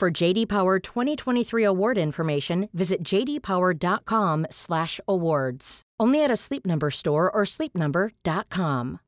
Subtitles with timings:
[0.00, 5.82] For JD Power 2023 award information, visit jdpower.com/awards.
[6.00, 9.00] Only at a Sleep Number store or sleepnumber.com.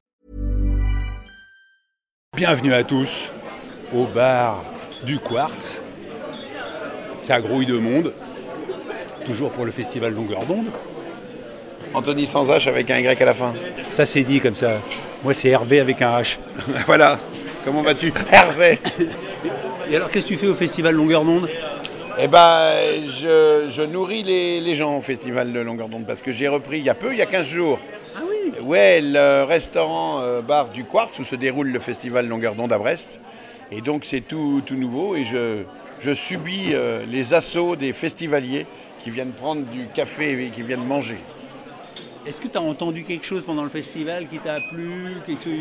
[2.36, 3.30] Bienvenue à tous
[3.95, 4.62] au bar
[5.06, 5.80] du Quartz.
[7.22, 8.12] Ça grouille de monde,
[9.24, 10.66] toujours pour le festival Longueur d'onde.
[11.95, 13.55] Anthony sans H avec un Y à la fin.
[13.88, 14.83] Ça c'est dit comme ça.
[15.24, 16.36] Moi c'est Hervé avec un H.
[16.86, 17.19] voilà.
[17.64, 18.12] Comment vas-tu?
[18.30, 18.78] Hervé
[19.92, 21.51] Et alors qu'est-ce que tu fais au festival Longueur d'onde?
[22.19, 22.73] Eh ben,
[23.05, 26.78] je, je nourris les, les gens au festival de Longueur d'onde parce que j'ai repris
[26.78, 27.78] il y a peu, il y a 15 jours.
[28.17, 32.55] Ah oui Ouais, le restaurant euh, bar du Quartz où se déroule le festival Longueur
[32.55, 33.20] d'onde à Brest.
[33.70, 35.64] Et donc c'est tout, tout nouveau et je,
[36.00, 38.64] je subis euh, les assauts des festivaliers
[39.00, 41.19] qui viennent prendre du café et qui viennent manger.
[42.24, 45.52] Est-ce que tu as entendu quelque chose pendant le festival qui t'a plu quelque chose...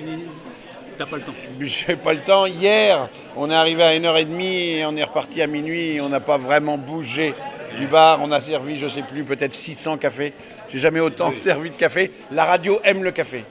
[0.98, 2.46] T'as pas le temps J'ai pas le temps.
[2.46, 5.96] Hier, on est arrivé à 1h30 et on est reparti à minuit.
[5.96, 7.34] Et on n'a pas vraiment bougé
[7.78, 8.20] du bar.
[8.22, 10.34] On a servi, je sais plus, peut-être 600 cafés.
[10.70, 12.12] J'ai jamais autant servi de café.
[12.32, 13.46] La radio aime le café.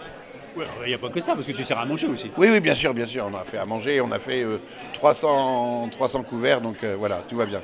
[0.85, 2.31] Il n'y a pas que ça, parce que tu sers à manger aussi.
[2.37, 3.29] Oui, oui, bien sûr, bien sûr.
[3.33, 4.01] On a fait à manger.
[4.01, 4.59] On a fait euh,
[4.95, 6.61] 300, 300 couverts.
[6.61, 7.63] Donc euh, voilà, tout va bien.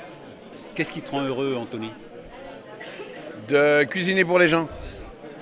[0.74, 1.90] Qu'est-ce qui te rend heureux, Anthony?
[3.48, 4.68] De cuisiner pour les gens.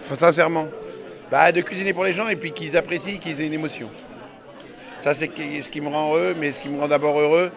[0.03, 0.69] Sincèrement.
[1.31, 3.89] Bah, de cuisiner pour les gens et puis qu'ils apprécient, qu'ils aient une émotion.
[5.05, 7.51] Ça, c'est ce qui me rend heureux, mais ce qui me rend d'abord heureux,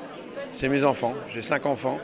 [0.52, 1.14] c'est mes enfants.
[1.34, 1.98] J'ai cinq enfants,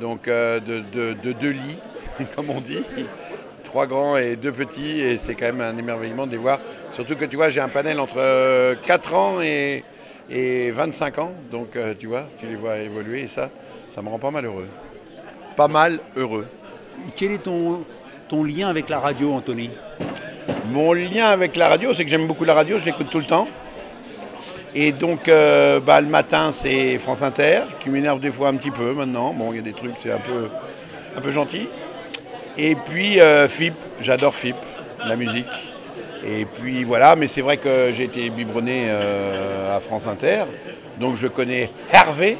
[0.00, 1.78] donc euh, de, de- de deux lits,
[2.34, 2.82] comme on dit.
[3.62, 6.58] Trois grands et deux petits, et c'est quand même un émerveillement de les voir.
[6.90, 9.84] Surtout que tu vois, j'ai un panel entre euh, 4 ans et,
[10.28, 13.48] et 25 ans, donc euh, tu vois, tu les vois évoluer, et ça,
[13.90, 14.66] ça me rend pas mal heureux.
[15.54, 16.48] Pas mal heureux.
[17.14, 17.84] Quel est ton,
[18.28, 19.70] ton lien avec la radio, Anthony?
[20.72, 23.24] Mon lien avec la radio, c'est que j'aime beaucoup la radio, je l'écoute tout le
[23.24, 23.46] temps.
[24.74, 28.70] Et donc, euh, bah, le matin, c'est France Inter, qui m'énerve des fois un petit
[28.70, 29.34] peu maintenant.
[29.34, 30.48] Bon, il y a des trucs, c'est un peu,
[31.16, 31.68] un peu gentil.
[32.56, 34.56] Et puis, euh, FIP, j'adore FIP,
[35.06, 35.46] la musique.
[36.24, 40.44] Et puis voilà, mais c'est vrai que j'ai été biberonné euh, à France Inter,
[41.00, 42.36] donc je connais Hervé.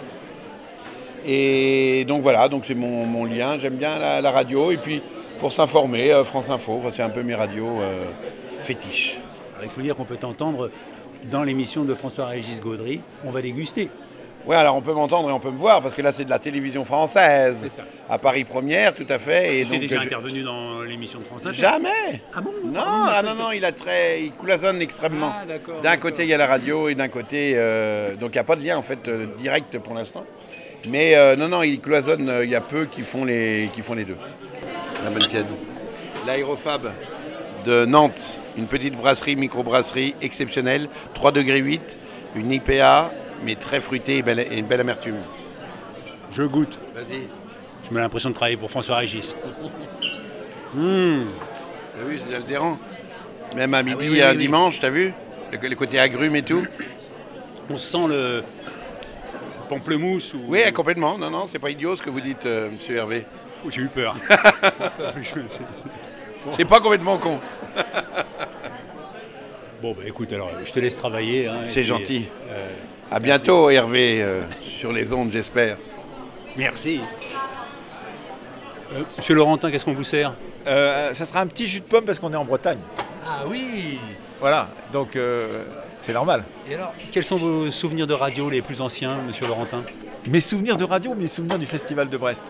[1.27, 3.59] Et donc voilà, donc c'est mon, mon lien.
[3.59, 4.71] J'aime bien la, radio.
[4.71, 5.03] Et puis,
[5.41, 8.05] pour s'informer, euh, France Info, c'est un peu mes radios euh,
[8.63, 9.19] fétiches.
[9.63, 10.71] Il faut dire qu'on peut t'entendre
[11.31, 13.01] dans l'émission de François-Régis Gaudry.
[13.25, 13.89] On va déguster.
[14.45, 16.31] Ouais, alors on peut m'entendre et on peut me voir parce que là c'est de
[16.31, 17.59] la télévision française.
[17.63, 17.83] C'est ça.
[18.11, 19.61] À Paris Première, tout à fait.
[19.61, 22.51] Et Tu es donc, déjà je- intervenu dans l'émission de France Inter Jamais Ah bon
[22.65, 24.25] Non, ah non, non, il a très.
[24.25, 25.31] Il cloisonne extrêmement.
[25.33, 26.11] Ah, d'accord, d'un d'accord.
[26.11, 27.55] côté il y a la radio et d'un côté.
[27.57, 30.25] euh, donc il n'y a pas de lien en fait euh, direct pour l'instant.
[30.89, 33.83] Mais euh, non, non, il cloisonne, euh, il y a peu qui font les, qui
[33.83, 34.17] font les deux.
[35.05, 35.55] La bonne cadeau.
[36.27, 36.91] L'aérofab
[37.65, 41.99] de Nantes, une petite brasserie, microbrasserie exceptionnelle, 3 degrés 8,
[42.37, 43.11] une IPA,
[43.45, 45.17] mais très fruitée et, belle, et une belle amertume.
[46.33, 46.79] Je goûte.
[46.95, 47.29] Vas-y.
[47.89, 49.37] Je me l'impression de travailler pour François-Régis.
[50.75, 52.79] T'as vu, c'est altérant.
[53.57, 54.39] Même à midi, oui, oui, un oui.
[54.39, 55.13] dimanche, t'as vu
[55.53, 56.67] le, le côté agrumes et tout
[57.69, 58.43] On sent le
[59.69, 60.41] pamplemousse ou...
[60.49, 61.19] Oui, complètement.
[61.19, 63.27] Non, non, c'est pas idiot ce que vous dites, euh, monsieur Hervé.
[63.65, 64.17] Oh, J'ai eu peur.
[66.51, 67.39] C'est pas complètement con.
[69.81, 71.47] bon, bah écoute, alors je te laisse travailler.
[71.49, 72.27] hein, C'est gentil.
[72.51, 72.69] euh,
[73.11, 75.77] À bientôt, Hervé, euh, sur les ondes, j'espère.
[76.57, 77.01] merci.
[78.95, 80.33] Euh, Monsieur Laurentin, qu'est-ce qu'on vous sert?
[80.67, 82.79] Euh, ça sera un petit jus de pomme parce qu'on est en Bretagne.
[83.27, 83.99] Ah oui
[84.41, 85.65] Voilà, donc euh,
[85.99, 86.45] c'est normal.
[86.71, 89.83] Et alors, quels sont vos souvenirs de radio les plus anciens, monsieur Laurentin?
[90.29, 92.45] Mes souvenirs de radio, mes souvenirs du festival de Brest?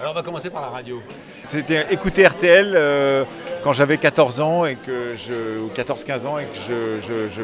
[0.00, 1.02] Alors, on va commencer par la radio.
[1.46, 3.24] C'était écouter RTL euh,
[3.62, 7.42] quand j'avais 14 ans et que je, ou 14-15 ans et que je, je- je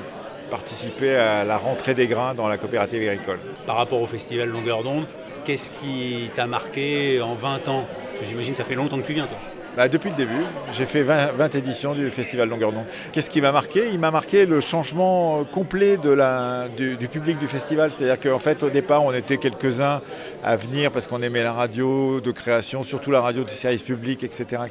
[0.51, 3.39] participais à la rentrée des grains dans la coopérative agricole.
[3.67, 5.05] Par rapport au festival Longueur d'onde,
[5.45, 7.87] qu'est-ce qui t'a marqué en 20 ans?
[8.23, 9.39] J'imagine que ça fait longtemps que tu viens, toi.
[9.77, 12.85] Bah, depuis le début, j'ai fait 20, éditions du Festival Longueur d'onde.
[13.11, 13.89] Qu'est-ce qui m'a marqué?
[13.93, 17.91] Il m'a marqué le changement complet de la, du, public du festival.
[17.91, 20.01] C'est-à-dire qu'en fait, au départ, on était quelques-uns
[20.45, 24.23] à venir parce qu'on aimait la radio de création, surtout la radio de service public,
[24.23, 24.63] etc.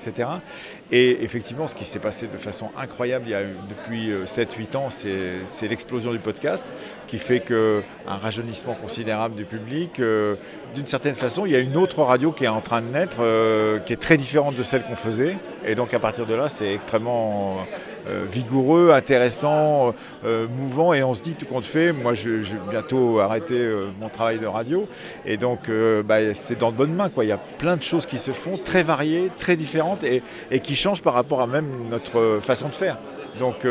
[0.95, 4.77] Et effectivement, ce qui s'est passé de façon incroyable il y a, depuis 7-8 euh,
[4.77, 6.67] ans, c'est l'explosion du podcast
[7.07, 9.99] qui fait qu'un rajeunissement considérable du public.
[9.99, 10.35] Euh,
[10.75, 13.17] d'une certaine façon, il y a une autre radio qui est en train de naître,
[13.21, 15.35] euh, qui est très différente de celle qu'on faisait.
[15.65, 17.65] Et donc à partir de là, c'est extrêmement
[18.07, 19.93] vigoureux, intéressant,
[20.25, 20.93] euh, mouvant.
[20.93, 23.69] Et on se dit tout compte fait, moi je, vais bientôt arrêter
[23.99, 24.87] mon travail de radio.
[25.25, 25.69] Et donc
[26.05, 27.09] bah, c'est dans de bonnes mains.
[27.21, 30.21] Il y a plein de choses qui se font, très variées, très différentes, et,
[30.59, 32.97] qui changent par rapport à même notre façon de faire.
[33.39, 33.65] Donc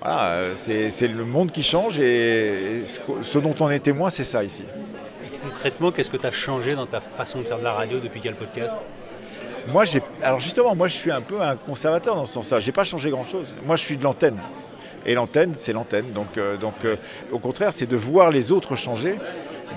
[0.00, 2.84] voilà, c'est le monde qui change et
[3.22, 4.62] ce dont on est témoin, c'est ça ici
[5.48, 8.20] concrètement, qu'est-ce que tu as changé dans ta façon de faire de la radio depuis
[8.20, 8.76] qu'il y a le podcast?
[9.72, 9.84] Moi.
[10.22, 12.60] Alors justement, moi, je suis un peu un conservateur dans ce sens-là.
[12.60, 13.54] J'ai pas changé grand-chose.
[13.66, 14.40] Moi, je suis de l'antenne.
[15.06, 16.12] Et l'antenne, c'est l'antenne.
[16.12, 16.96] Donc, euh, euh,
[17.32, 19.14] au contraire, c'est de voir les autres changer,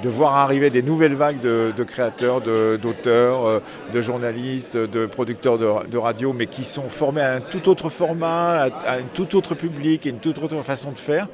[0.04, 3.60] de voir arriver des nouvelles vagues de, créateurs, d'auteurs, euh,
[3.94, 8.64] de, journalistes, de producteurs de, radio, mais qui sont formés à un tout autre format,
[8.64, 11.28] à, un tout autre public et une toute autre façon de faire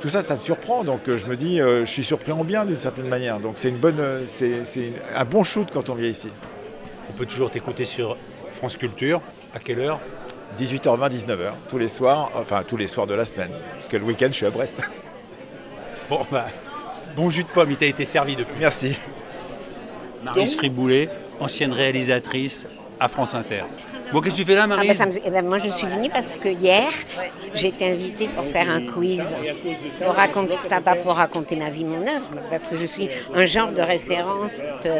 [0.00, 0.82] tout ça, ça me surprend.
[0.82, 3.38] Donc je me dis, je suis surpris en bien d'une certaine manière.
[3.38, 4.64] Donc c'est une bonne, c'est
[5.14, 6.30] un bon shoot quand on vient ici.
[7.10, 8.16] On peut toujours t'écouter sur
[8.52, 9.20] France Culture.
[9.52, 9.98] À quelle heure?
[10.60, 13.50] 18h20, 19h, tous les soirs, enfin tous les soirs de la semaine.
[13.74, 14.78] Parce que le week-end, je suis à Brest.
[16.08, 16.48] Bon, bah,
[17.14, 18.56] bon jus de pomme, il t'a été servi depuis.
[18.58, 18.96] Merci.
[20.24, 21.08] Marie Friboulet,
[21.38, 22.66] ancienne réalisatrice
[22.98, 23.62] à France Inter.
[24.12, 26.10] Bon, qu'est-ce que tu fais là, Marie ah, bah, eh ben, Moi, je suis venue
[26.10, 26.90] parce que hier,
[27.54, 29.22] j'ai été invitée pour faire un quiz,
[30.04, 33.70] pour raconter, pas pour raconter ma vie, mon œuvre, parce que je suis un genre
[33.70, 34.90] de référence de,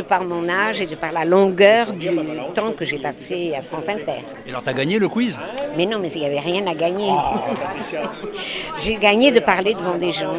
[0.00, 2.08] par mon âge et de par la longueur du
[2.54, 4.22] temps que j'ai passé à France Inter.
[4.46, 5.38] Et alors, tu as gagné le quiz?
[5.76, 7.10] Mais non, mais il n'y avait rien à gagner.
[8.80, 10.34] j'ai gagné de parler devant des gens.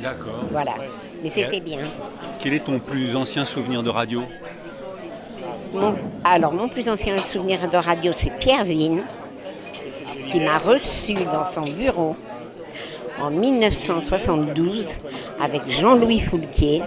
[0.00, 0.44] D'accord.
[0.50, 0.74] Voilà.
[1.22, 1.80] Mais c'était bien.
[2.38, 4.22] Quel est ton plus ancien souvenir de radio?
[6.22, 9.02] Alors, mon plus ancien souvenir de radio, c'est Pierre Zine,
[10.28, 12.16] qui m'a reçu dans son bureau
[13.20, 15.00] en 1972
[15.40, 16.82] avec Jean-Louis Foulquier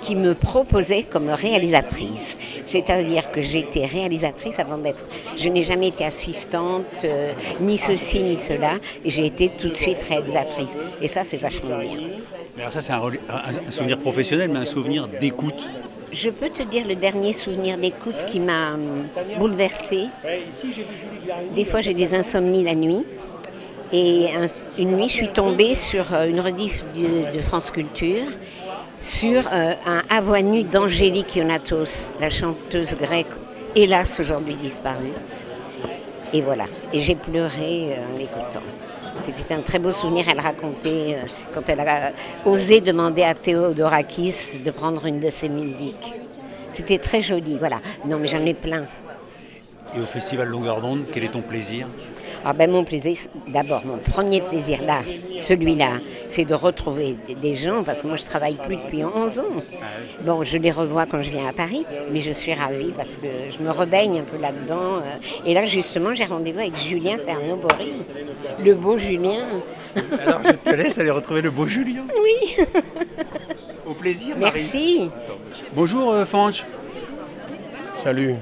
[0.00, 2.36] qui me proposait comme réalisatrice.
[2.64, 5.08] C'est-à-dire que j'étais réalisatrice avant d'être...
[5.36, 8.74] Je n'ai jamais été assistante, euh, ni ceci, ni cela,
[9.04, 10.76] et j'ai été tout de suite réalisatrice.
[11.00, 12.08] Et ça, c'est vachement bien.
[12.58, 15.66] Alors ça, c'est un, souvenir professionnel, mais un souvenir d'écoute
[16.12, 19.06] je peux te dire le dernier souvenir d'écoute qui m'a hum,
[19.38, 20.06] bouleversée.
[21.54, 23.04] Des fois, j'ai des insomnies la nuit.
[23.92, 24.30] Et
[24.78, 28.24] une nuit, je suis tombée sur euh, une rediff de, France Culture
[28.98, 33.26] sur euh, un avoinu d'Angélique Ionatos, la chanteuse grecque,
[33.76, 35.12] hélas aujourd'hui disparue.
[36.32, 36.64] Et voilà.
[36.92, 38.62] Et j'ai pleuré euh, en l'écoutant.
[39.24, 40.26] C'était un très beau souvenir.
[40.28, 41.18] Elle racontait
[41.54, 42.12] quand elle a
[42.44, 46.14] osé demander à Théodorakis de prendre une de ses musiques.
[46.72, 47.80] C'était très joli, voilà.
[48.04, 48.84] Non, mais j'en ai plein.
[49.96, 51.86] Et au Festival Longueur d'onde, quel est ton plaisir?
[52.48, 53.16] Ah ben mon plaisir,
[53.48, 55.00] d'abord mon premier plaisir là,
[55.36, 55.94] celui-là,
[56.28, 59.62] c'est de retrouver des gens, parce que moi je travaille plus depuis 11 ans.
[60.24, 63.26] Bon, je les revois quand je viens à Paris, mais je suis ravie parce que
[63.50, 64.98] je me rebaigne un peu là-dedans.
[64.98, 65.44] Euh.
[65.44, 67.94] Et là justement, j'ai rendez-vous avec Julien Cernobori,
[68.64, 69.42] le beau Julien.
[70.24, 72.04] Alors je te laisse aller retrouver le beau Julien.
[72.22, 72.64] Oui.
[73.84, 74.52] Au plaisir, Marie.
[74.54, 75.10] Merci.
[75.74, 76.64] Bonjour euh, Fange.
[77.92, 78.36] Salut.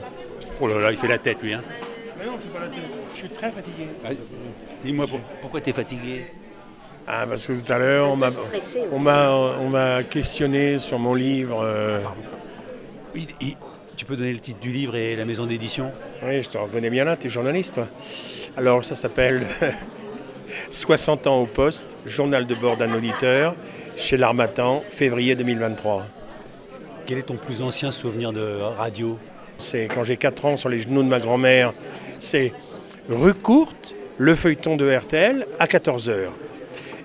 [0.61, 1.55] Oh là là, il fait la tête lui.
[1.55, 1.63] Hein.
[2.19, 2.94] Mais non, pas la tête.
[3.25, 3.89] Je suis très fatigué.
[4.05, 4.11] Ah,
[4.85, 5.07] dis-moi
[5.41, 6.27] pourquoi tu es fatigué?
[7.07, 8.29] Ah, parce que tout à l'heure, on m'a,
[8.93, 11.63] on, m'a, questionné sur mon livre.
[11.65, 12.01] Euh.
[13.15, 13.27] Oui,
[13.97, 15.91] tu peux donner le titre du livre et la maison d'édition?
[16.23, 17.89] Oui, je te reconnais bien là, tu es journaliste, toi.
[18.59, 19.47] Alors, ça s'appelle
[20.69, 23.55] 60 ans au poste, journal de bord d'un auditeur,
[23.97, 26.05] chez l'Armatan, février 2023.
[27.07, 29.19] Quel est ton plus ancien souvenir de radio?
[29.57, 31.73] C'est quand j'ai 4 ans sur les genoux de ma grand-mère.
[32.19, 32.53] C'est
[33.09, 36.17] rue courte, le feuilleton de RTL à 14h.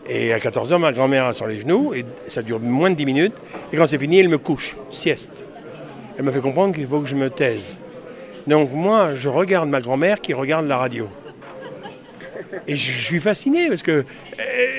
[0.08, 3.36] Et à 14h, ma grand-mère sur les genoux, et ça dure moins de 10 minutes.
[3.72, 5.46] Et quand c'est fini, elle me couche, sieste.
[6.18, 7.80] Elle me fait comprendre qu'il faut que je me taise.
[8.48, 11.08] Donc moi, je regarde ma grand-mère qui regarde la radio.
[12.68, 14.06] Et je suis fasciné parce que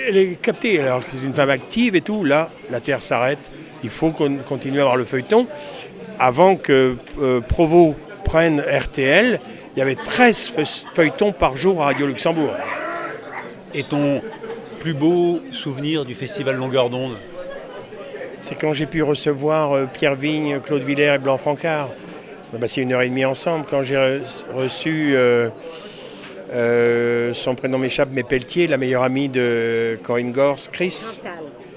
[0.09, 0.81] elle est captée.
[0.81, 3.39] Alors que c'est une femme active et tout, là, la Terre s'arrête.
[3.85, 5.47] Il faut qu'on continue à avoir le feuilleton.
[6.19, 9.41] Avant que euh, Provo prenne RTL,
[9.75, 10.53] il y avait 13
[10.93, 12.55] feuilletons par jour à Radio Luxembourg.
[13.73, 14.21] Et ton
[14.81, 17.17] plus beau souvenir du festival Longueur d'onde?
[18.41, 21.91] C'est quand j'ai pu recevoir euh, Pierre Vigne, Claude Villers et Blanc Francard.
[22.53, 23.65] On a passé une heure et demie ensemble.
[23.71, 24.23] Quand j'ai
[24.53, 25.15] reçu
[26.53, 31.23] son prénom m'échappe, mais Pelletier, la meilleure amie de Corinne Gors, Chris.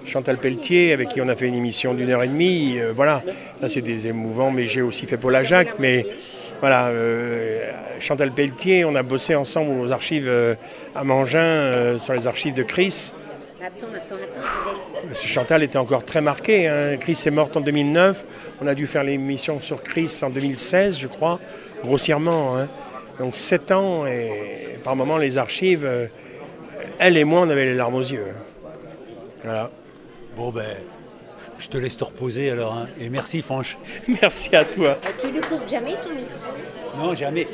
[0.06, 2.78] Chantal Pelletier, avec qui on a fait une émission d'une heure et demie.
[2.96, 3.22] voilà,
[3.62, 5.80] ça c'est des émouvants, mais j'ai aussi fait Paul Jacques.
[5.80, 6.06] Mais
[6.63, 6.93] voilà,
[8.00, 10.32] Chantal Pelletier, on a bossé ensemble aux archives
[10.96, 13.12] à Mangin, sur les archives de Chris.
[13.62, 15.13] Attends, attends, attends.
[15.13, 16.67] Chantal était encore très marquée.
[16.67, 16.98] Hein.
[16.98, 18.25] Chris est morte en 2009.
[18.62, 21.39] On a dû faire l'émission sur Chris en 2016, je crois,
[21.82, 22.58] grossièrement.
[22.58, 22.67] Hein.
[23.20, 26.08] Donc 7 ans et par moments les archives, euh,
[27.00, 28.25] elle et moi, on avait les larmes aux yeux.
[28.29, 28.70] Hein.
[29.43, 29.72] Voilà.
[30.36, 30.65] Bon ben,
[31.63, 32.77] je te laisse te reposer alors.
[33.00, 33.77] Et merci Franche.
[34.22, 34.98] merci à toi.
[35.22, 37.48] Tu ne coupes jamais ton micro Non, jamais.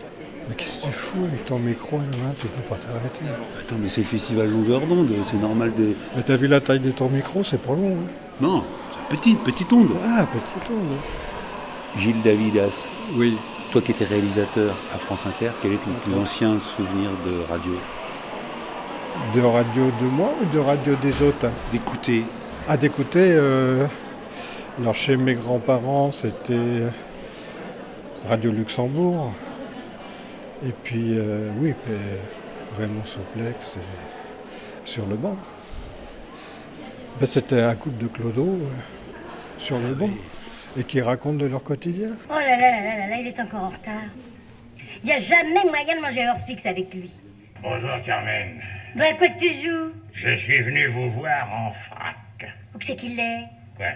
[0.48, 3.22] Mais qu'est-ce que tu fous avec ton micro là Tu peux pas t'arrêter.
[3.60, 5.94] Attends, mais c'est le festival longueur d'onde, c'est normal de.
[6.16, 7.98] Mais t'as vu la taille de ton micro, c'est pas long.
[7.98, 8.12] Hein
[8.42, 8.64] non,
[8.94, 9.92] c'est petite, petite onde.
[10.04, 10.98] Ah, petite onde.
[11.98, 12.88] Gilles Davidas.
[13.16, 13.38] Oui.
[13.72, 17.74] Toi qui étais réalisateur à France Inter, quel est ton plus ancien souvenir de radio?
[19.36, 21.52] De radio de moi ou de radio des autres?
[21.72, 22.24] D'écouter.
[22.72, 23.32] Ah, d'écouter.
[23.32, 23.88] Euh...
[24.78, 26.84] Alors chez mes grands-parents, c'était
[28.28, 29.34] Radio Luxembourg.
[30.64, 31.74] Et puis, euh, oui,
[32.78, 33.80] Raymond Soplex
[34.84, 35.36] sur le banc.
[37.20, 38.68] Ben, c'était un couple de clodo euh,
[39.58, 40.12] sur le banc
[40.78, 42.10] et qui racontent de leur quotidien.
[42.30, 44.10] Oh là là là là là, il est encore en retard.
[45.04, 47.10] Il n'y a jamais moyen de manger heure fixe avec lui.
[47.64, 48.62] Bonjour Carmen.
[48.96, 49.92] Ben, quoi que tu joues?
[50.14, 51.72] Je suis venu vous voir en
[52.40, 52.52] frac.
[52.76, 53.44] Où c'est qu'il est
[53.76, 53.88] Quoi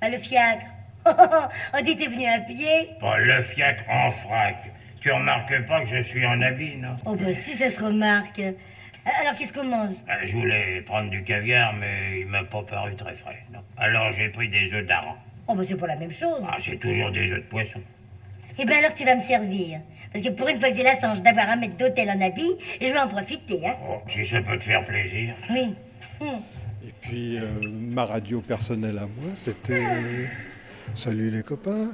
[0.00, 0.66] ben, Le fiacre.
[1.04, 4.70] Oh, oh, oh, on dit t'es venu à pied Pas le fiacre en frac.
[5.00, 6.94] Tu remarques pas que je suis en habit, non?
[7.04, 8.38] Oh, ben si, ça se remarque.
[8.38, 9.94] Alors, qu'est-ce qu'on mange?
[10.08, 13.42] Ah, Je voulais prendre du caviar, mais il m'a pas paru très frais.
[13.52, 13.58] Non.
[13.76, 15.16] Alors, j'ai pris des œufs d'aran.
[15.48, 16.40] Oh, ben c'est pas la même chose.
[16.48, 17.80] Ah, c'est toujours des œufs de poisson.
[18.56, 19.80] Eh bien, alors, tu vas me servir.
[20.12, 22.52] Parce que pour une fois que j'ai la chance d'avoir un maître d'hôtel en habit,
[22.80, 23.74] je vais en profiter, hein.
[23.88, 25.34] Oh, si ça peut te faire plaisir.
[25.50, 25.74] Oui.
[26.20, 26.38] Hmm.
[27.02, 27.42] Et puis, euh,
[27.92, 29.82] ma radio personnelle à moi, c'était...
[30.94, 31.90] Salut les copains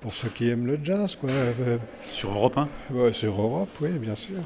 [0.00, 1.16] pour ceux qui aiment le jazz.
[1.16, 1.30] Quoi.
[2.12, 4.38] Sur Europe 1 ouais, Sur Europe, oui, bien sûr.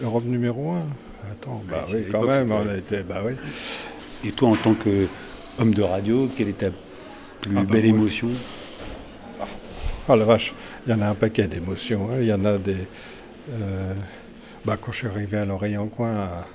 [0.00, 0.86] Europe numéro 1.
[1.32, 3.32] Attends, bah oui, quand même, on a été, bah oui.
[4.24, 6.70] Et toi, en tant qu'homme de radio, quelle est ta
[7.40, 8.28] plus ah, bah, belle émotion?
[10.08, 10.54] Ah la vache,
[10.86, 12.08] il y en a un paquet d'émotions.
[12.10, 12.18] Hein.
[12.20, 12.86] Il y en a des...
[13.50, 13.94] Euh,
[14.64, 16.46] bah, quand je suis arrivé à l'oreille en coin à,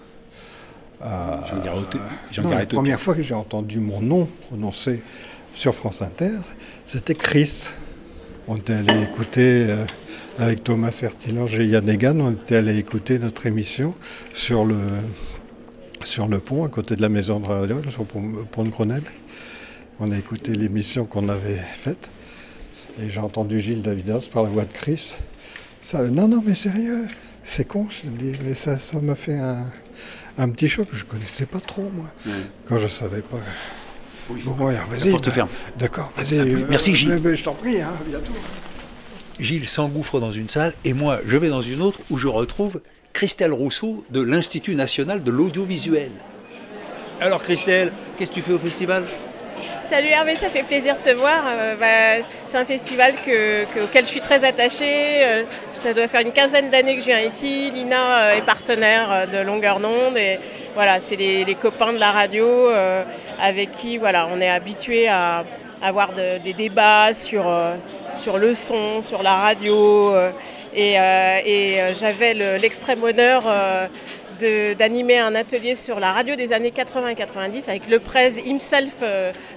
[1.03, 5.01] la première fois que j'ai entendu mon nom prononcé
[5.53, 6.37] sur France Inter,
[6.85, 7.69] c'était Chris.
[8.47, 9.85] On était allé écouter, euh,
[10.39, 13.93] avec Thomas Sertilange et Yann Egan, on était allé écouter notre émission
[14.33, 14.79] sur le,
[16.03, 19.03] sur le pont, à côté de la maison de radio, sur le pont de Grenelle.
[19.99, 22.09] On a écouté l'émission qu'on avait faite.
[23.01, 25.15] Et j'ai entendu Gilles Davidas par la voix de Chris.
[25.81, 27.05] Ça, non, non, mais sérieux,
[27.43, 29.65] c'est con, je dis, mais ça m'a fait un,
[30.49, 30.87] petit choc.
[30.91, 32.05] Je ne connaissais pas trop, moi,
[32.67, 33.37] quand je ne savais pas.
[34.29, 35.11] Oui, bon, vas-y.
[35.11, 35.49] porte ferme.
[35.77, 36.37] D'accord, vas-y.
[36.69, 37.35] Merci euh, Gilles.
[37.35, 38.31] je t'en prie, hein, bientôt.
[39.39, 42.81] Gilles s'engouffre dans une salle et moi je vais dans une autre où je retrouve
[43.13, 46.11] Christelle Rousseau de l'Institut national de l'audiovisuel.
[47.19, 49.03] Alors Christelle, qu'est-ce que tu fais au festival?
[49.83, 51.43] Salut Hervé, ça fait plaisir de te voir.
[51.47, 53.13] Euh, bah, c'est un festival
[53.83, 55.23] auquel je suis très attachée.
[55.23, 55.43] Euh,
[55.73, 57.71] ça doit faire une quinzaine d'années que je viens ici.
[57.71, 60.17] Lina est partenaire de Longueur d'onde
[60.75, 63.03] voilà, c'est les, copains de la radio euh,
[63.39, 65.43] avec qui on est habitué à
[65.81, 67.75] avoir des débats sur, euh,
[68.39, 70.15] le son, sur la radio.
[70.15, 70.31] Euh,
[70.75, 73.43] et, j'avais l'extrême honneur
[74.77, 78.93] d'animer un atelier sur la radio des années 80-90 avec le presse himself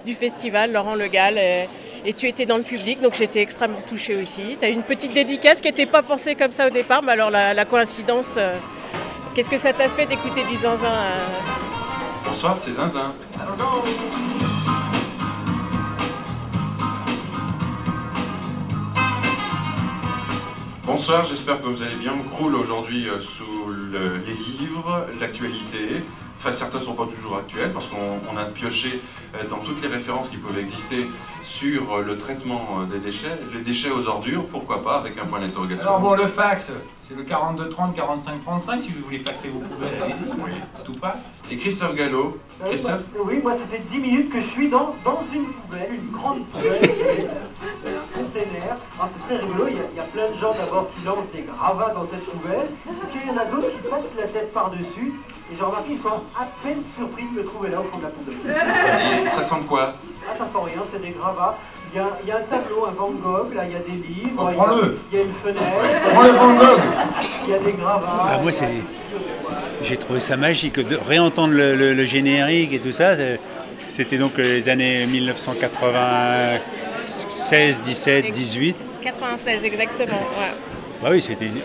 [0.04, 1.38] du festival, Laurent Le Gall.
[1.38, 4.56] Et, tu étais dans le public, donc j'étais extrêmement touchée aussi.
[4.58, 7.30] Tu as une petite dédicace qui n'était pas pensée comme ça au départ, mais alors
[7.30, 8.38] la, coïncidence
[9.34, 11.66] Qu'est-ce que ça t'a fait d'écouter du zinzin euh
[12.26, 13.14] Bonsoir, c'est Zinzin.
[20.86, 22.14] Bonsoir, j'espère que vous allez bien.
[22.14, 23.20] On croule aujourd'hui euh,
[23.92, 26.02] les livres, l'actualité,
[26.38, 29.00] Enfin, certains ne sont pas toujours actuels parce qu'on a pioché
[29.34, 31.06] euh, dans toutes les références qui peuvent exister
[31.42, 33.38] sur euh, le traitement euh, des déchets.
[33.54, 35.88] Les déchets aux ordures, pourquoi pas, avec un point d'interrogation.
[35.88, 38.82] Alors bon, le fax, c'est le 42 30 45 35.
[38.82, 40.52] Si vous voulez faxer vos poubelles, allez-y, oui.
[40.84, 41.32] tout passe.
[41.50, 45.24] Et Christophe Gallo Christophe Oui, moi ça fait 10 minutes que je suis dans, dans
[45.32, 46.90] une poubelle, une grande poubelle,
[49.00, 51.04] Ah, c'est très rigolo, il y, a, il y, a, plein de gens d'abord qui
[51.04, 54.12] lancent des gravats dans cette poubelle, et puis il y en a d'autres qui passent
[54.18, 55.12] la tête par-dessus.
[55.50, 58.02] Et j'ai remarqué qu'ils sont à peine surpris de me trouver là au fond de
[58.04, 58.36] la poubelle.
[59.24, 59.94] Et ça sent quoi?
[60.28, 61.56] Ah, ça sent rien, c'est des gravats.
[61.94, 63.78] Il y, a, il y a un tableau, un Van Gogh, là il y a
[63.78, 64.98] des livres, Oh, il y a- prends-le.
[65.12, 66.80] il y a une fenêtre, Prends le Van Gogh.
[67.44, 68.26] il y a des gravats.
[68.28, 68.68] Ah, moi, c'est.
[69.82, 73.16] J'ai trouvé ça magique de réentendre le, le- le générique et tout ça.
[73.16, 73.40] c'est-
[73.88, 75.06] C'était donc les années
[77.06, 78.76] 1996, 17, 18.
[79.02, 80.12] 96 exactement.
[80.38, 80.50] ouais.
[81.02, 81.60] Bah oui, c'était une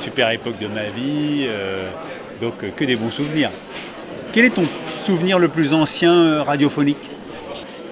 [0.00, 1.46] super époque de ma vie.
[1.48, 1.88] euh,
[2.40, 3.50] donc euh, que des bons souvenirs.
[4.32, 4.64] Quel est ton
[5.04, 7.08] souvenir le plus ancien euh, radiophonique?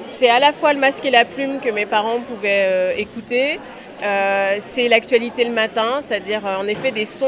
[0.04, 3.58] C'est à la fois le masque et la plume que mes parents pouvaient euh, écouter.
[4.02, 7.26] Euh, c'est l'actualité le matin, c'est-à-dire en effet des sons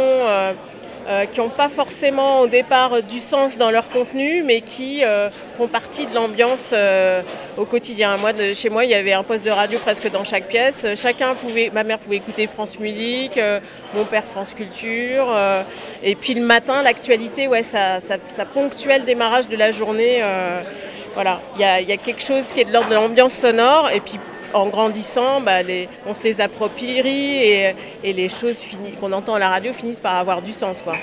[1.09, 5.31] euh, qui n'ont pas forcément au départ du sens dans leur contenu, mais qui euh,
[5.57, 7.23] font partie de l'ambiance euh,
[7.57, 8.17] au quotidien.
[8.19, 10.87] Moi, chez moi, il y avait un poste de radio presque dans chaque pièce.
[10.95, 13.41] Chacun pouvait, ma mère pouvait écouter France Musique,
[13.95, 15.27] mon père France Culture,
[16.03, 20.23] et puis le matin, l'actualité, ouais, ça, ça, ça ponctuait le démarrage de la journée.
[21.15, 23.91] voilà, il y a, y a quelque chose qui est de l'ordre de l'ambiance sonore,
[23.91, 24.19] et puis
[24.55, 28.63] en grandissant, bah, les- on se les approprie et, et les choses
[29.01, 30.83] qu'on entend à la radio finissent par avoir du sens.
[30.83, 30.95] Quoi.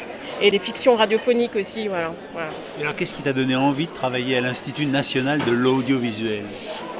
[0.41, 1.87] Et les fictions radiophoniques aussi.
[1.87, 2.47] Voilà, voilà.
[2.79, 6.45] Et alors qu'est-ce qui t'a donné envie de travailler à l'Institut national de l'audiovisuel?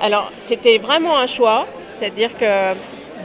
[0.01, 2.45] Alors, c'était vraiment un choix, c'est-à-dire que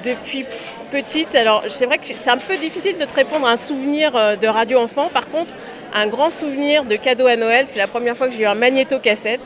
[0.05, 0.45] depuis
[0.91, 4.15] petite, alors c'est vrai que c'est un peu difficile de te répondre à un souvenir
[4.15, 5.09] euh, de radio enfant.
[5.09, 5.55] Par contre,
[5.95, 8.55] un grand souvenir de cadeau à Noël, c'est la première fois que j'ai eu un
[8.55, 9.41] magnéto-cassette.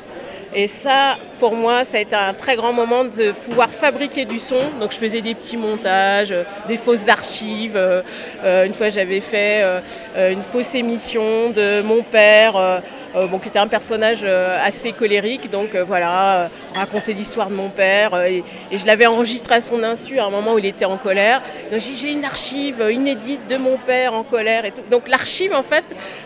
[0.54, 4.38] Et ça, pour moi, ça a été un très grand moment de pouvoir fabriquer du
[4.38, 4.60] son.
[4.80, 7.76] Donc je faisais des petits montages, euh, des fausses archives.
[7.76, 8.02] Euh,
[8.44, 9.62] euh, une fois, j'avais fait
[10.16, 12.82] une fausse émission de mon père,
[13.26, 15.50] bon, qui était un personnage euh, assez colérique.
[15.50, 18.14] Donc euh, voilà, euh, raconter l'histoire de mon père.
[18.14, 20.96] euh, et, je l'avais enregistré à son insu à un moment où il était en
[20.96, 21.42] colère.
[21.70, 24.82] Donc j'ai une archive euh, inédite de mon père en colère et tout.
[24.90, 25.84] Donc l'archive, en fait,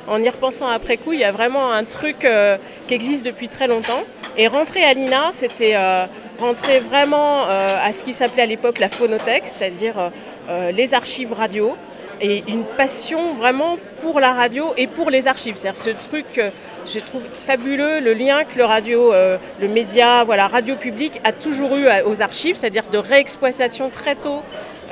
[0.08, 2.56] en y repensant après coup, il y a vraiment un truc euh,
[2.88, 4.02] qui existe depuis très longtemps.
[4.36, 6.06] Et rentrer à l'INA, c'était euh,
[6.40, 10.08] rentrer vraiment euh, à ce qui s'appelait à l'époque la phonothèque, c'est-à-dire euh,
[10.48, 11.76] euh, les archives radio
[12.20, 15.56] et une passion vraiment pour la radio et pour les archives.
[15.56, 16.40] C'est-à-dire ce truc
[16.86, 21.32] je trouve fabuleux, le lien que le radio, euh, le média, voilà, radio public a
[21.32, 24.42] toujours eu aux archives, c'est-à-dire de réexploitation très tôt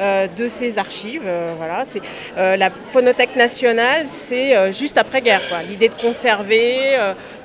[0.00, 1.22] euh, de ces archives.
[1.26, 2.02] euh, voilà, c'est
[2.36, 5.40] la phonothèque nationale, c'est juste après guerre.
[5.68, 6.96] L'idée de conserver,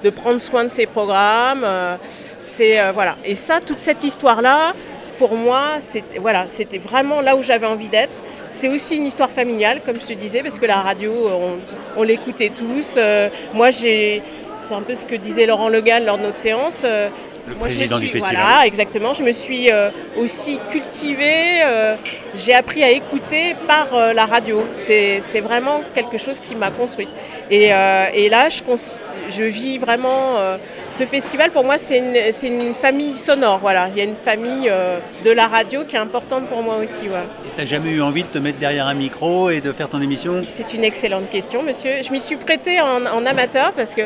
[0.03, 1.65] de prendre soin de ces programmes,
[2.39, 3.15] c'est voilà.
[3.25, 4.73] Et ça, toute cette histoire-là,
[5.17, 6.45] pour moi, c'était voilà,
[6.83, 8.17] vraiment là où j'avais envie d'être.
[8.47, 11.11] C'est aussi une histoire familiale, comme je te disais, parce que la radio,
[11.97, 12.97] on, l'écoutait tous.
[13.53, 14.21] Moi, j'ai,
[14.65, 16.81] c'est un peu ce que disait Laurent Le Gall lors de notre séance.
[16.85, 17.09] Euh,
[17.47, 18.43] Le moi, président du suis- festival.
[18.43, 19.13] Voilà, exactement.
[19.13, 21.61] Je me suis euh, aussi cultivée.
[21.63, 21.95] euh,
[22.33, 24.65] j'ai appris à écouter par la radio.
[24.73, 27.09] C'est, vraiment quelque chose qui m'a construite.
[27.51, 30.37] Et, et là, je, vis vraiment.
[30.91, 31.99] ce festival, pour moi, c'est
[32.43, 33.59] une, famille sonore.
[33.59, 34.71] Voilà, il y a une famille
[35.23, 37.03] de la radio qui est importante pour moi aussi.
[37.03, 37.25] ouais.
[37.45, 40.01] Et t'as jamais eu envie de te mettre derrière un micro et de faire ton
[40.01, 40.41] émission?
[40.49, 41.91] C'est une excellente question, monsieur.
[42.01, 44.01] Je m'y suis prêtée en, en amateur parce que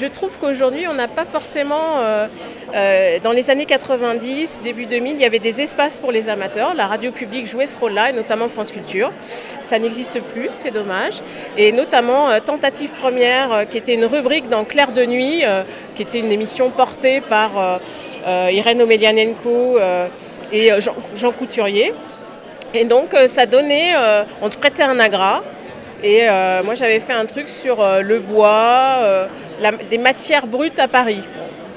[0.00, 1.98] je trouve qu'aujourd'hui, on n'a pas forcément.
[1.98, 2.26] euh,
[2.74, 6.74] euh, dans les années 90, début 2000, il y avait des espaces pour les amateurs.
[6.74, 9.10] La radio publique jouait ce rôle-là, et notamment France Culture.
[9.24, 11.22] Ça n'existe plus, c'est dommage.
[11.56, 15.44] Et notamment euh, Tentative Première, qui était une rubrique dans Clair de Nuit,
[15.94, 17.80] qui était une émission portée par
[18.26, 19.78] Irène Omelianenko
[20.52, 21.92] et Jean, Jean Couturier.
[22.74, 23.94] Et donc, ça donnait.
[24.40, 25.42] on te prêtait un agra.
[26.02, 26.22] Et
[26.64, 29.28] moi, j'avais fait un truc sur le bois,
[29.90, 31.20] des matières brutes à Paris.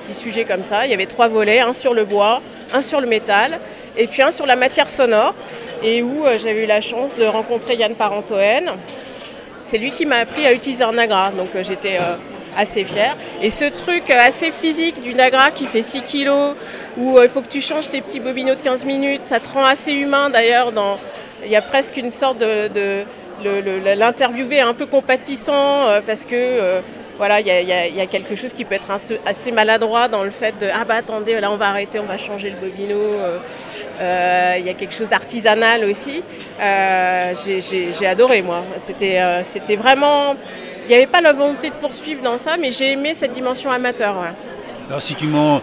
[0.04, 0.86] Petit sujet comme ça.
[0.86, 2.41] Il y avait trois volets un sur le bois,
[2.74, 3.60] un sur le métal,
[3.98, 5.34] et puis un sur la matière sonore.
[5.84, 8.71] Et où euh, eu la chance de rencontrer Yann Parentoen.
[9.62, 11.32] C'est lui qui m'a appris à utiliser un agra.
[11.32, 11.98] Donc, euh, j'étais.
[12.00, 12.15] euh,
[12.58, 13.17] assez fière.
[13.41, 16.56] Et ce truc euh, assez physique d'une agra qui fait 6 kilos,
[16.95, 19.65] où il faut que tu changes tes petits bobinots de 15 minutes, ça te rend
[19.65, 20.71] assez humain d'ailleurs.
[21.43, 22.69] Il y a presque une sorte de...
[22.69, 23.04] de-
[23.98, 26.80] L'interviewé est un peu compatissant parce que
[27.17, 30.23] voilà, il y, a- y y quelque chose qui peut être assez- assez maladroit dans
[30.23, 32.95] le fait de ah bah attendez, là on va arrêter, on va changer le bobino.
[32.97, 33.39] euh,
[34.01, 36.21] euh, Il y a quelque chose d'artisanal aussi.
[36.62, 38.63] Euh, j'ai- adoré moi.
[38.78, 40.36] C'était euh, c'était vraiment.
[40.86, 43.71] Il n'y avait pas la volonté de poursuivre dans ça, mais j'ai aimé cette dimension
[43.71, 44.15] amateur.
[44.17, 44.34] ouais.
[44.89, 45.60] Alors si tu m'en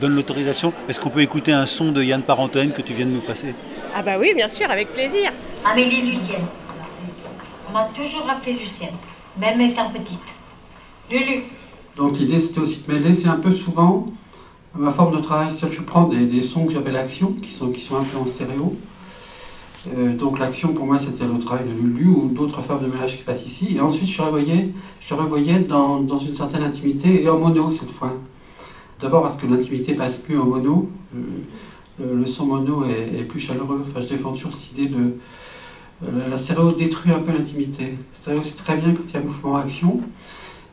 [0.00, 3.10] donnes l'autorisation, est-ce qu'on peut écouter un son de Yann Parentoen que tu viens de
[3.12, 3.54] nous passer?
[3.94, 5.32] Ah bah oui, bien sûr, avec plaisir.
[5.64, 6.44] Amélie Lucienne.
[7.68, 8.94] On m'a toujours appelée Lucienne,
[9.38, 10.20] même étant petite.
[11.96, 14.06] Donc l'idée c'était aussi de mêler, c'est un peu souvent
[14.74, 17.70] ma forme de travail, c'est-à-dire que je prends des, sons que j'appelle action, qui sont,
[17.70, 18.76] qui sont un peu en stéréo.
[19.96, 23.16] Euh, donc l'action pour moi c'était le travail de Lulu ou d'autres formes de mélange
[23.16, 23.76] qui passent ici.
[23.76, 27.90] Et ensuite je revoyais, je revoyais dans, dans une certaine intimité et en mono cette
[27.90, 28.12] fois.
[29.00, 30.88] D'abord parce que l'intimité passe plus en mono.
[31.14, 33.82] Euh, le, son mono est, plus chaleureux.
[33.86, 35.16] Enfin, je défends toujours cette idée de.
[36.28, 37.96] la stéréo détruit un peu l'intimité.
[38.22, 40.02] C'est très bien quand il y a mouvement-action,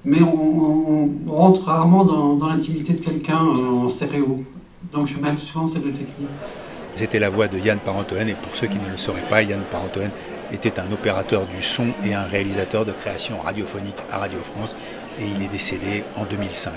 [0.05, 4.43] mais on, rentre rarement dans, l'intimité de quelqu'un en stéréo.
[4.91, 6.27] Donc je mets souvent ces deux techniques.
[6.95, 9.61] C'était la voix de Yann Parentoen, et pour ceux qui ne le sauraient pas, Yann
[9.71, 10.11] Parentoen
[10.51, 14.75] était un opérateur du son et un réalisateur de création radiophonique à Radio France,
[15.19, 16.73] et il est décédé en 2005.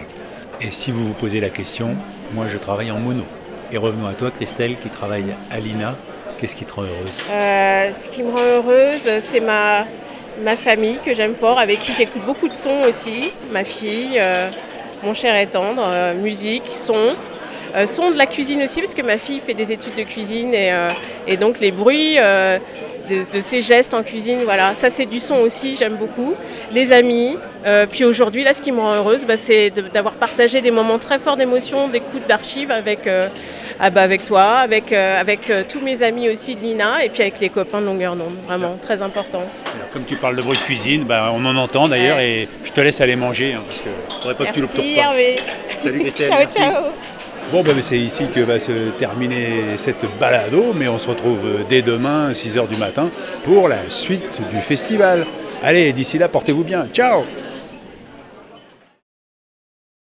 [0.63, 1.91] Et si vous vous posez la question,
[2.35, 3.25] moi je travaille en mono.
[3.73, 5.97] Et revenons à toi, Christelle, qui travaille à l'INA.
[6.39, 7.11] Qu'est-ce qui te rend heureuse?
[7.31, 9.87] Euh, Ce qui me rend heureuse, c'est ma,
[10.43, 13.33] ma famille que j'aime fort, avec qui j'écoute beaucoup de sons aussi.
[13.53, 14.51] Ma fille, euh,
[15.03, 17.15] mon cher et tendre, euh, musique, son.
[17.87, 20.73] son de la cuisine aussi, parce que ma fille fait des études de cuisine et,
[21.27, 22.17] et donc les bruits
[23.09, 24.41] de, ces gestes en cuisine.
[24.45, 26.35] Voilà, ça c'est du son aussi, j'aime beaucoup.
[26.73, 27.37] Les amis.
[27.67, 30.99] Euh, puis aujourd'hui, là, ce qui me rend heureuse, bah, c'est d'avoir partagé des moments
[30.99, 33.29] très forts d'émotion, d'écoute d'archives avec, euh,
[33.81, 37.23] ah bah, avec toi, avec, euh, avec tous mes amis aussi de Nina, et puis
[37.23, 38.37] avec les copains de Longueur d'onde.
[38.47, 39.43] Vraiment, très important.
[39.93, 42.81] comme tu parles de bruit de cuisine, bah, on en entend d'ailleurs, et je te
[42.81, 43.91] laisse aller manger, hein, parce que
[44.23, 45.37] faudrait pas que tu le Hervé.
[45.83, 46.29] Salut Christelle.
[46.29, 47.16] ciao, ciao.
[47.53, 51.81] Bon, ben, c'est ici que va se terminer cette balado, mais on se retrouve dès
[51.81, 53.09] demain, 6h du matin,
[53.45, 55.25] pour la suite du festival.
[55.63, 56.87] Allez, d'ici là, portez-vous bien.
[56.93, 57.25] Ciao